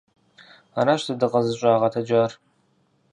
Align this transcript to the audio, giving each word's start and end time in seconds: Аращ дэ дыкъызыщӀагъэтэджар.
Аращ 0.79 1.01
дэ 1.07 1.13
дыкъызыщӀагъэтэджар. 1.21 2.31